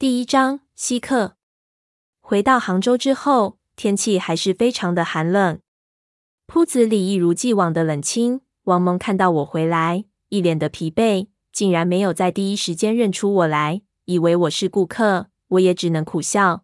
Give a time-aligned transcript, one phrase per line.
[0.00, 1.34] 第一章稀客。
[2.20, 5.58] 回到杭州之后，天气还是非常的寒冷，
[6.46, 8.42] 铺子里一如既往的冷清。
[8.62, 15.30] 王蒙看到我回来，一脸的疲惫，竟然没有在第一时间认出我来，以为我是顾客。
[15.48, 16.62] 我也只能苦笑。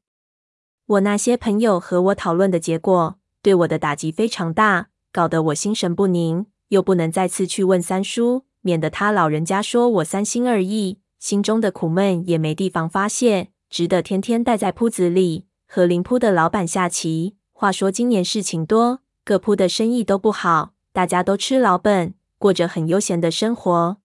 [0.86, 17.34] 我那些朋友和我讨论的结果，对我的打击非常大，搞得我心神不宁，又不能再次去问三叔，免得他老人家说我三心二意，心中的苦闷也没地方发泄，只得天天待在铺子里，和邻铺的老板下棋。
[17.54, 23.96] 话说今年事情多，各铺的生意都不好，大家都吃老本，过着很悠闲的生活。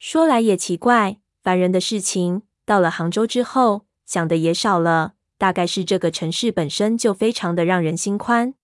[0.00, 5.12] 说来也奇怪，烦人的事情，到了杭州之后，想的也少了。
[5.38, 8.54] 大概是这个城市本身就非常的让人心宽。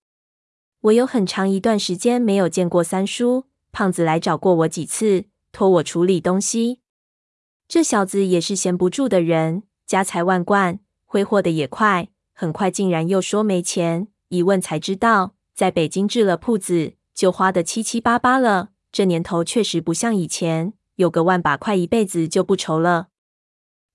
[0.81, 6.80] 我有很长一段时间没有见过三叔，胖子来找过我几次，托我处理东西。
[7.71, 14.09] 这小子也是闲不住的人，家财万贯，挥霍的也快，很快竟然又说没钱。
[14.27, 18.71] 一问才知道，在北京置了铺子，就花的七七八八了。
[18.91, 23.07] 这年头确实不像以前，有个万把块，一辈子就不愁了。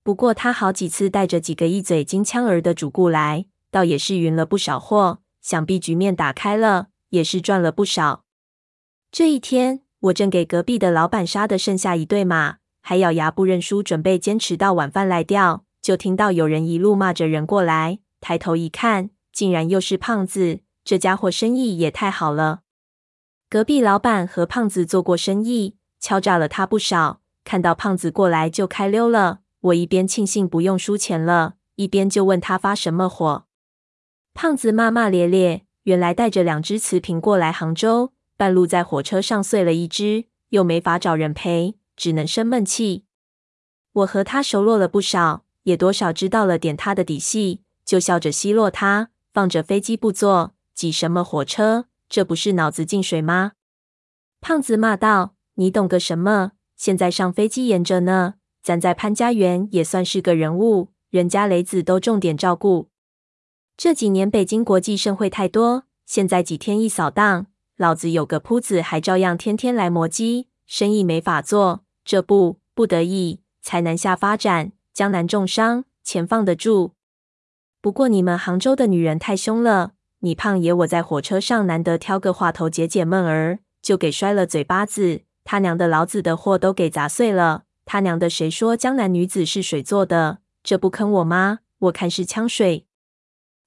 [0.01, 8.23] 不过他好几次带着几个一嘴金枪儿的主顾来，倒也是匀了不少货，想必局面打开了，也是赚了不少。
[9.11, 20.61] 这一天，我正给隔壁的老板杀的剩下一对马，还咬牙不认输，准备坚持到晚饭来钓，就听到有人一路骂着人过来，抬头一看，竟然又是胖子。
[20.85, 22.61] 这家伙生意也太好了。
[23.49, 29.39] 隔壁老板和胖子做过生意，敲诈了他不少，看到胖子过来就开溜了。
[29.59, 33.43] 我一边庆幸不用输钱了，一边就问他发什么火。
[34.33, 43.03] 胖子骂骂咧咧，原来带着两只瓷瓶过来杭州，半路在火车上碎了一只，又没法找人赔，只能生闷气。
[43.91, 51.87] 我和他熟络了不少，也多少知道了点他的底细，就笑着奚落他：放着飞机不坐，挤什么火车？
[52.07, 53.51] 这不是脑子进水吗？
[54.39, 56.53] 胖子骂道：“你懂个什么？
[56.77, 62.89] 现在上飞机严着呢。”咱在潘家园也算是个人物，人家雷子都重点照顾。
[63.77, 71.85] 这几年北京国际盛会太多，现在几天一扫荡，老子有个铺子还照样天天来磨叽，生意没法做。
[72.07, 76.93] 这不不得已才南下发展，江南重商，钱放得住。
[77.81, 87.65] 不过你们杭州的女人太凶了，你胖爷我在火车上难得挑个话头解解闷儿，就给摔了嘴巴子，他娘的老子的货都给砸碎了。
[87.83, 90.37] 他娘的，谁说江南女子是水做的？
[90.63, 91.59] 这不坑我吗？
[91.79, 92.85] 我看是呛水。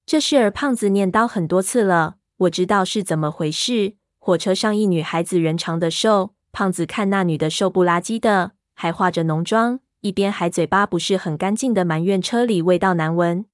[0.06, 3.96] 这事儿胖子念叨很多次了，我知道是怎么回事。
[4.18, 13.44] 火车上一女孩子人长得瘦，胖子看那女的瘦不拉几的，还化着浓妆，一边还嘴巴不是很干净的埋怨车里味道难闻。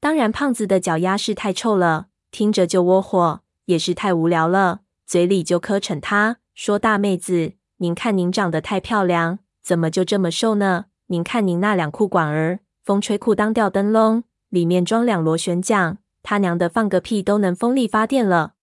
[0.00, 10.86] 当然，胖子的脚丫是太臭了，听着就窝火，也是太无聊了，嘴里就磕碜他说：“大妹子，您看您长得太漂亮。”怎么就这么瘦呢？
[11.06, 18.54] 您看您那两裤管儿，风吹裤裆吊灯笼，里面装两螺旋桨，他娘的放个屁都能风力发电了。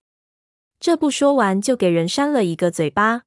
[0.80, 3.24] 这不说完就给人扇了一个嘴巴。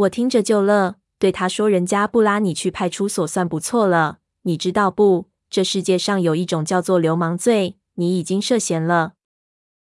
[0.00, 5.28] 我听着就乐，对他说：“人家不拉你去派出所算不错了，你知道不？
[5.50, 9.14] 这世界上有一种叫做流氓罪，你已经涉嫌了。”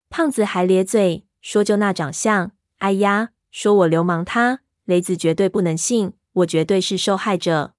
[0.09, 7.73] 胖子还咧嘴说：“就那长相，哎呀，说我流氓他，雷子绝对不能信。”我绝对是受害者。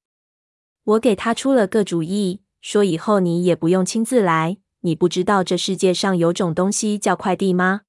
[0.84, 4.58] 我给他出了个主意，说以后你也不用亲自来。
[4.82, 7.82] 你不知道这世界上有种东西叫快递吗？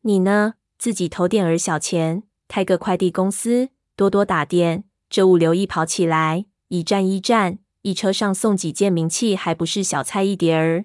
[0.00, 10.84] 你呢，自己投点儿小钱，开个快递公司，多多打点，这物流一跑起来，一站一站，一车上送几件名器，还不是小菜一碟儿？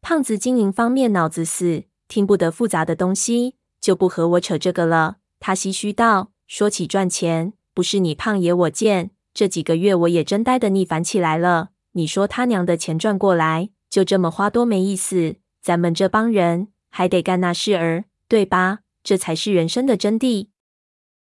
[0.00, 5.16] 胖子经营方面脑子死，听不得复杂的东西，就不和我扯这个了。
[5.40, 11.70] 他唏嘘道：“说起赚钱。”不是你胖爷我贱，这几个月我也真呆得腻烦起来了。
[11.94, 15.34] 你说他娘的钱赚过来，就这么花多没意思。
[15.60, 18.80] 咱们这帮人还得干那事儿，对吧？
[19.02, 20.50] 这才是人生的真谛。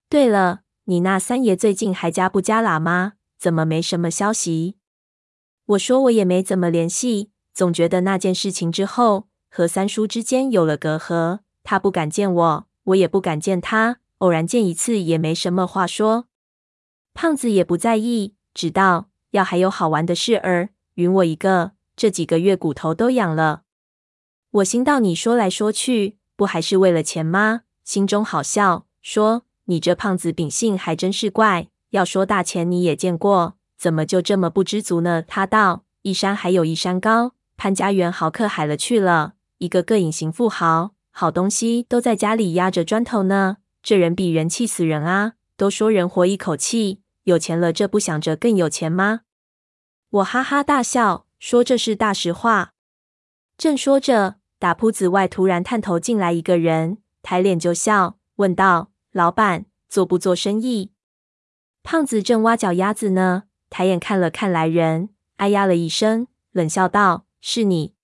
[0.09, 3.15] 对了，你那三爷最近还加不加喇嘛？
[3.39, 4.77] 怎么没什么消息？
[5.67, 16.27] 我说我也没怎么联系，总觉得那件事情之后和三叔之间有了隔阂，他不敢见我，我也不敢见他，偶然见一次也没什么话说。
[17.13, 21.73] 胖子也不在意，只道要还有好玩的事儿，允我一个。
[21.97, 23.63] 这几个月骨头都痒了。
[24.51, 27.63] 我心道你说来说去，不还是为了钱吗？
[27.85, 31.69] 心中好笑，说你这胖子秉性还真是怪。
[31.91, 43.59] 要说大钱你也见过，怎么就这么不知足呢？”他道：“一山还有一山高，潘家园豪客海了去了，一个个隐形富豪，好东西都在家里压着砖头呢。
[43.83, 45.35] 这人比人气死人啊！
[45.57, 49.21] 都说人活一口气，有钱了这不想着更有钱吗？”
[50.11, 52.73] 我哈哈大笑，说：“这是大实话。”
[53.57, 60.91] 正说着，打铺子外突然探头进来一个人，抬脸就笑，问道：“老板，做不做生意？”
[61.85, 67.95] 胖子正挖脚丫子呢，抬眼看了看来人，哎呀了一声，冷笑道：“是你。”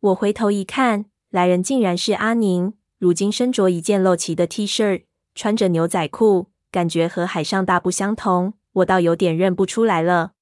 [0.00, 2.72] 我回头一看，来人竟然是阿宁。
[2.98, 10.32] 如今身着一件露脐的 T 恤，穿着牛仔裤，感觉和海上大不相同，我倒有点认不出来了。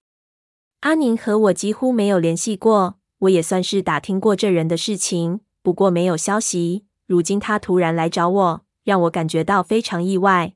[0.81, 3.01] 阿宁和我几乎没有联系过。
[3.21, 6.87] 我也算是打听过这人的事情，不过没有消息。
[7.07, 10.55] 如今他突然来找我，让我感觉到非常意外。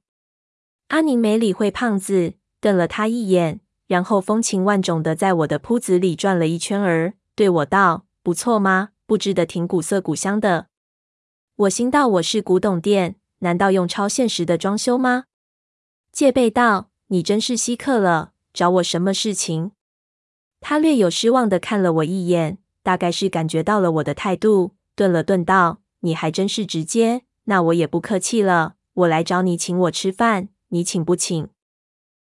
[0.88, 8.90] 阿宁没理会胖子，瞪了他一眼，然后风情万种的在我的铺子里转了一圈儿，对我道：“不错吗？
[9.06, 10.68] 布置的挺古色古香的。”
[11.56, 15.24] 我心道：“我是古董店，难道用超现实的装修吗？”
[16.12, 19.72] 戒备道：“你真是稀客了，找我什么事情？”
[20.60, 28.74] 他略有失望的看了我一眼，大概是感觉到了我的态度，顿了顿道：“你还真是直接，那我也不客气了。
[28.94, 31.48] 我来找你请我吃饭，你请不请？”